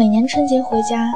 [0.00, 1.12] 每年春节回家，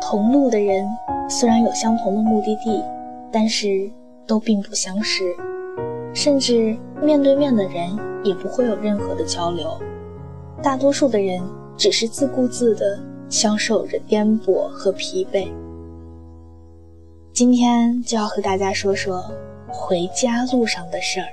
[0.00, 0.88] 同路的人
[1.28, 2.82] 虽然有相同的目的地，
[3.30, 3.92] 但是
[4.26, 5.22] 都并不相识，
[6.14, 9.78] 甚至面对面的人也不会有任何的交流。
[10.62, 11.42] 大多数的人
[11.76, 12.98] 只是自顾自地
[13.28, 15.46] 享受着颠簸和疲惫。
[17.34, 19.22] 今天就要和大家说说
[19.68, 21.28] 回家路上的事儿。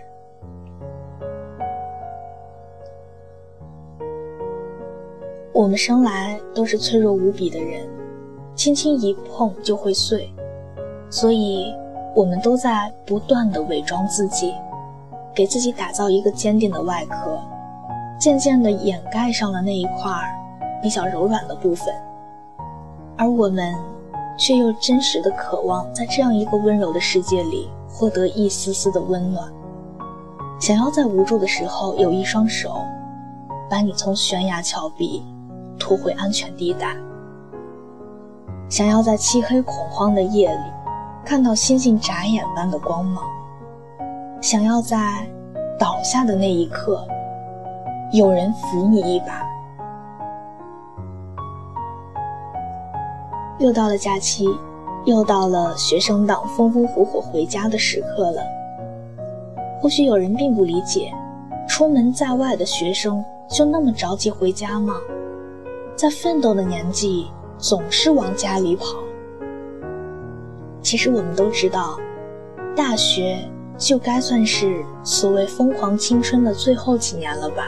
[5.59, 7.85] 我们生来都是脆弱无比的人，
[8.55, 10.33] 轻轻一碰就会碎，
[11.09, 11.75] 所以
[12.15, 14.53] 我们都在不断的伪装自己，
[15.35, 17.37] 给自己打造一个坚定的外壳，
[18.17, 20.13] 渐渐的掩盖上了那一块
[20.81, 21.93] 比较柔软的部分，
[23.17, 23.75] 而我们
[24.37, 29.45] 却又真实的渴望在这样一个温柔的世界里获得一丝丝的温暖，
[30.57, 32.81] 想要在无助的时候有一双手，
[33.69, 35.21] 把你从悬崖峭壁。
[35.79, 36.95] 拖回安全地带。
[38.69, 40.63] 想要在漆黑恐慌的夜里
[41.25, 43.23] 看到星星眨眼般的光芒，
[44.41, 45.27] 想要在
[45.79, 47.07] 倒下的那一刻
[48.11, 49.43] 有人扶你一把。
[53.57, 54.47] 又到了假期，
[55.05, 58.41] 又到了学生党风风火火回家的时刻了。
[59.81, 61.11] 或许有人并不理解，
[61.67, 64.93] 出门在外的学生就那么着急回家吗？
[65.99, 67.27] 在奋斗的年纪，
[67.57, 68.85] 总是往家里跑。
[70.81, 71.99] 其实我们都知道，
[72.73, 73.37] 大学
[73.77, 77.67] 就该算是所谓疯狂青春的最后几年了吧。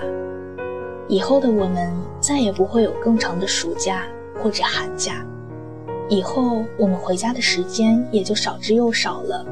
[1.09, 4.07] 以后的我们再也不会有更长的暑假
[4.41, 5.25] 或者寒假，
[6.07, 9.45] 以后我们回家的时间也就少之又少了。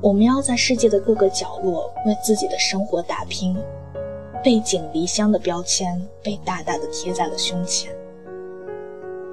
[0.00, 3.54] 我们要在世界的各个角落为自己的生活打拼。
[4.44, 7.90] 背井离乡的标签被大大的贴在了胸前。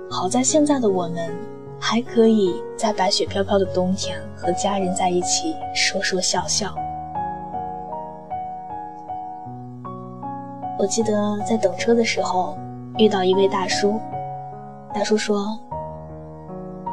[0.09, 1.37] 好在现在的我们
[1.77, 6.73] 还可以在白雪飘飘的冬天和家人在一起说说笑笑。
[10.79, 12.57] 我记得在等车的时候
[12.97, 13.99] 遇到一位大叔，
[14.93, 15.59] 大叔说：“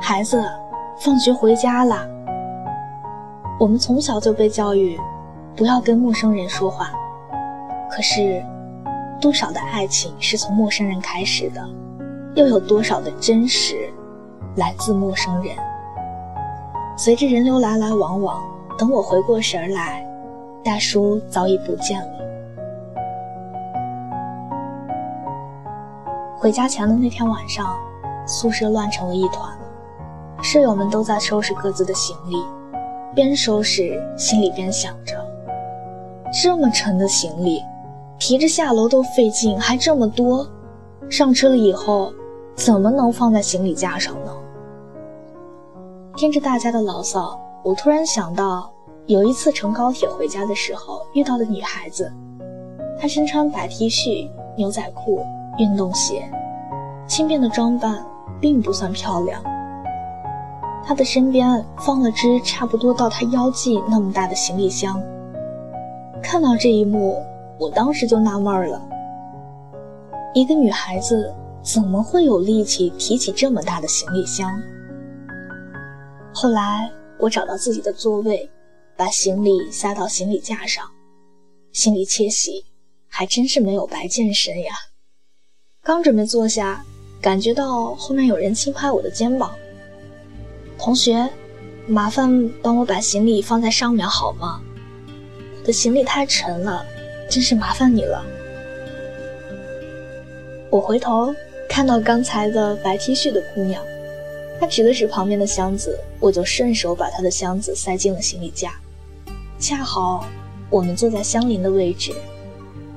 [0.02, 0.44] 孩子，
[0.98, 2.04] 放学回家了。”
[3.60, 4.98] 我们从小就被教育
[5.54, 6.90] 不要跟陌生人说话。
[7.98, 8.40] 可是，
[9.20, 11.60] 多少的爱情是从陌生人开始的，
[12.36, 13.92] 又有多少的真实
[14.54, 15.56] 来自陌生人？
[16.96, 18.40] 随着人流来来往往，
[18.78, 20.06] 等我回过神来，
[20.62, 22.08] 大叔早已不见了。
[26.38, 27.76] 回家前的那天晚上，
[28.28, 29.50] 宿舍乱成了一团，
[30.40, 32.36] 舍友们都在收拾各自的行李，
[33.12, 35.16] 边收拾心里边想着：
[36.32, 37.60] 这么沉的行李。
[38.18, 40.46] 提着下楼都费劲，还这么多，
[41.08, 42.12] 上车了以后
[42.56, 44.32] 怎么能放在行李架上呢？
[46.16, 48.70] 听着大家的牢骚，我突然想到，
[49.06, 52.12] 有一次乘高铁回家的时候遇到的女孩子，
[53.00, 55.24] 她身穿白 T 恤、牛仔裤、
[55.58, 56.28] 运动鞋，
[57.06, 58.04] 轻便的装扮
[58.40, 59.40] 并不算漂亮。
[60.84, 65.00] 她的身边放了只差不多到她腰际那么大的行李箱。
[66.20, 67.22] 看到这一幕。
[67.58, 68.80] 我当时就纳闷了，
[70.32, 74.48] 一个女孩子怎么会有力气提起这么大的行李箱？
[76.32, 76.88] 后来
[77.18, 78.48] 我找到自己的座位，
[78.96, 80.84] 把行李塞到行李架上，
[81.72, 82.64] 心里窃喜，
[83.08, 84.72] 还真是没有白健身呀。
[85.82, 86.84] 刚准备坐下，
[87.20, 89.50] 感觉到后面有人轻拍我的肩膀
[90.78, 91.28] ：“同学，
[91.88, 94.60] 麻烦帮我把行李放在上面好吗？
[95.58, 96.84] 我的行李太沉了。”
[97.28, 98.24] 真是麻烦你了。
[100.70, 101.34] 我回头
[101.68, 103.82] 看到刚才的白 T 恤的姑娘，
[104.60, 108.72] 她指了指旁边的箱子，我就顺手把她的箱子塞进了行李架。
[109.58, 110.26] 恰好
[110.70, 112.12] 我们坐在相邻的位置。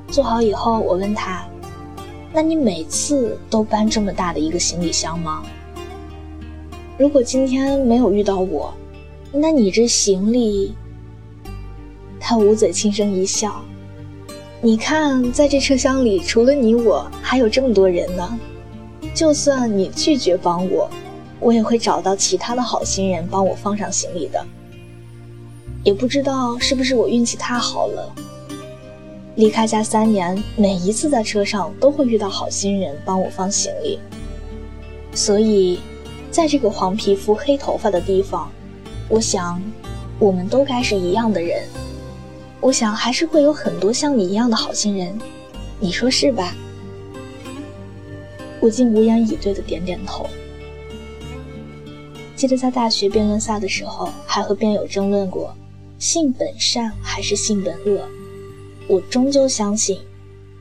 [0.10, 1.46] 坐好以后，我问她
[2.34, 5.44] ：“那你每次都搬这么大的一个行李箱吗？
[6.98, 8.74] 如果今天没有遇到我，
[9.32, 10.76] 那你这行李……”
[12.20, 13.64] 她捂嘴轻声一笑。
[14.64, 18.40] 你看，在这车厢里，除了你我，还有这么多人呢。
[19.12, 20.88] 就算你拒绝帮我，
[21.40, 24.46] 我也会找到其他的好心人帮我放上行李的。
[25.84, 28.14] 也不知道是不是我运气太好了，
[29.34, 33.98] 离开家三年，每一次在车上都会遇到好心人帮我放行李。
[35.16, 35.80] 所以，
[36.30, 38.48] 在这个黄皮肤黑头发的地方，
[39.10, 39.60] 我想，
[40.20, 41.64] 我们都该是一样的人。
[42.62, 45.20] 我想还是会有很多像你一样的好心人，
[45.80, 46.56] 你说是吧？
[48.60, 50.30] 我竟无言以对的点点头。
[52.36, 55.56] 记得在大学辩论赛的时候，还和辩友争论过，
[55.98, 58.08] 性本善还是性本恶。
[58.88, 60.00] 我终究相信，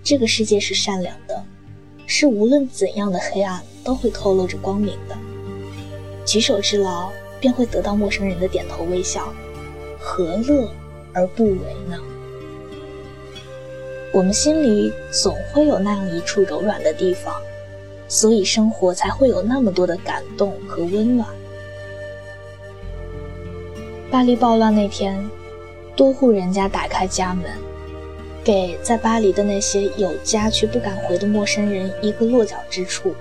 [0.03, 1.45] 这个世界是善良的，
[2.07, 5.17] 是无论怎样的黑暗都会透露着光明的。
[6.25, 7.11] 举手之劳，
[7.41, 9.33] 便会得到陌生人的点头微笑，
[9.99, 10.71] 何乐
[11.13, 11.99] 而不为呢？
[14.13, 17.35] 我们心里总会有那样一处柔软的地方，
[18.09, 21.29] 所以生活才会有那么多的感动和温暖。
[24.11, 25.25] 巴黎暴乱那天，
[25.95, 27.45] 多户人家打开家门，
[28.43, 33.15] 给在巴黎的那些有家却不敢回的陌生人一个落脚之处。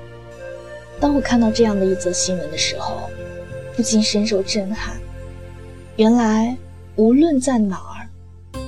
[1.00, 3.10] 当我看到这样的一则新闻的时候，
[3.76, 4.98] 不禁深受震撼。
[5.98, 6.58] 原来，
[7.00, 8.10] 无论在哪儿，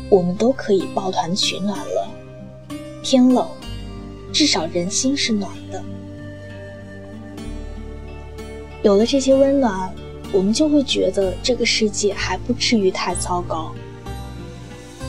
[0.10, 2.10] 我们都可以抱团取暖了。
[3.04, 3.46] 天冷，
[4.32, 5.84] 至少人心是暖的。
[8.84, 9.94] 有了这些温暖。
[10.32, 13.76] 我们就会觉得这个世界还不至于太糟糕。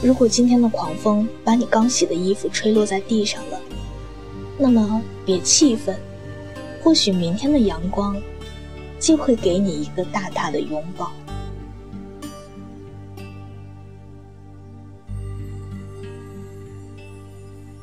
[0.03, 3.61] 如果今天的狂风把你刚洗的衣服吹落在地上了，
[4.59, 5.97] 那么别气愤，
[6.83, 8.21] 或许明天的阳光
[8.99, 11.13] 就会给你一个大大的拥抱。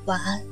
[0.10, 0.49] 晚安。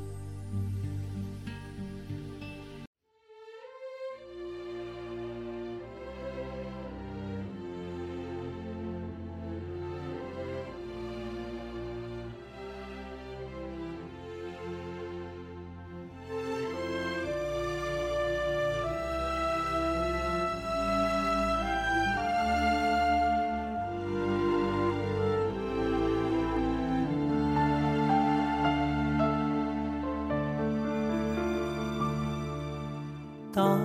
[33.57, 33.79] 当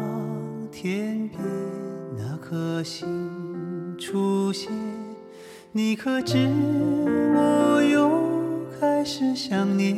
[0.71, 1.41] 天边
[2.15, 4.71] 那颗星出现，
[5.73, 6.47] 你可知
[7.35, 8.11] 我又
[8.79, 9.97] 开始想念？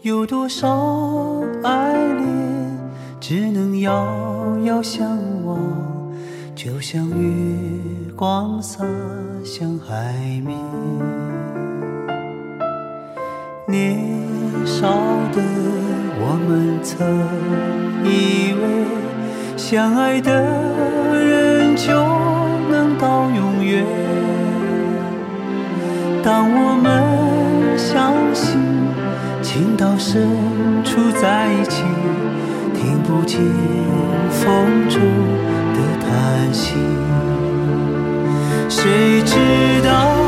[0.00, 2.78] 有多少爱恋
[3.20, 5.06] 只能遥遥相
[5.44, 5.58] 望，
[6.54, 8.82] 就像月光洒
[9.44, 10.56] 向海面。
[13.68, 14.00] 年
[14.64, 14.88] 少
[15.34, 15.91] 的。
[16.24, 16.94] 我们曾
[18.04, 18.62] 以为
[19.56, 20.30] 相爱的
[21.14, 21.92] 人就
[22.70, 23.84] 能到永远。
[26.22, 28.60] 当我们相信
[29.42, 30.30] 情到深
[30.84, 31.82] 处在一起，
[32.72, 33.40] 听不见
[34.30, 35.00] 风中
[35.74, 36.76] 的叹息，
[38.68, 39.34] 谁知
[39.84, 40.21] 道？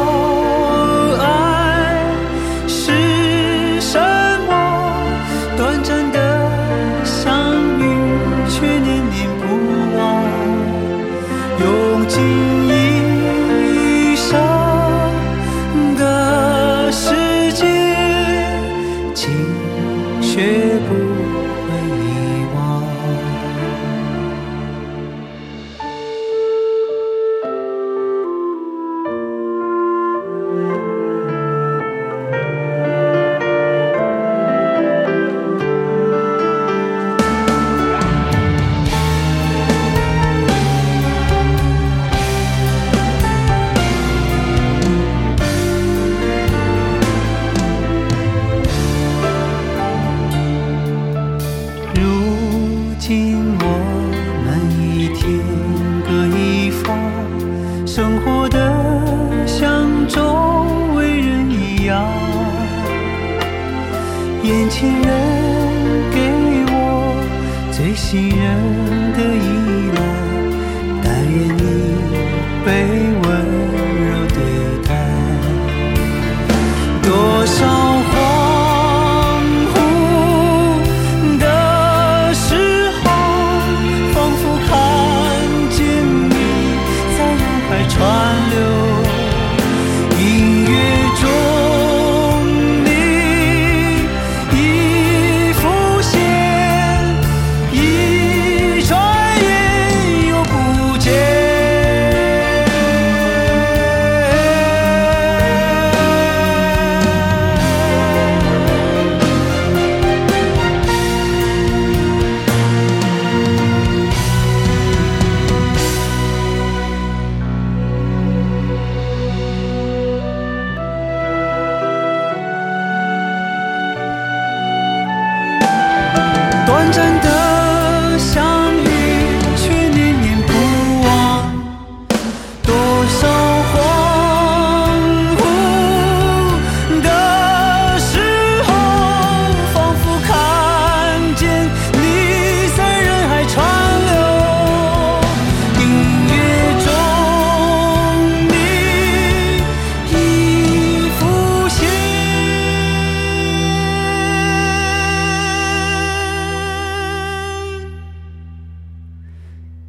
[67.76, 69.73] 最信任的。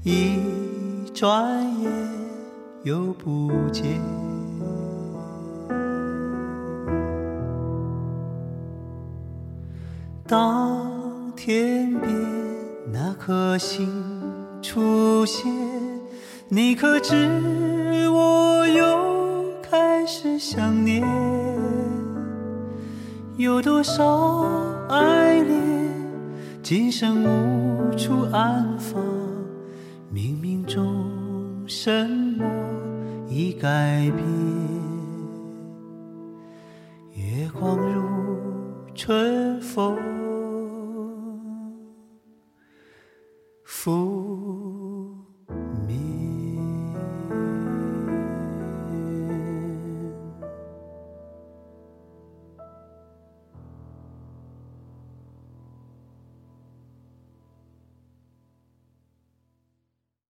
[0.08, 0.40] 一
[1.16, 1.44] 转
[1.82, 1.92] 眼
[2.84, 4.00] 又不见
[10.28, 12.08] 当天边
[12.94, 13.90] 那颗星
[14.62, 15.52] 出现
[16.50, 21.04] 你可知我又开始想念
[23.38, 24.48] 有多少
[24.88, 25.92] 爱恋
[26.62, 29.05] 今生无处安放？
[31.86, 32.44] 什么
[33.30, 34.18] 已改变？
[37.13, 38.01] 月光如
[38.96, 39.96] 春风。
[43.63, 44.25] 拂。